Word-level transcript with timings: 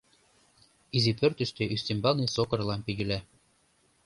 Изи 0.97 1.11
пӧртыштӧ 1.19 1.63
ӱстембалне 1.75 2.27
сокыр 2.35 2.59
лампе 2.67 2.91
йӱла. 2.97 3.19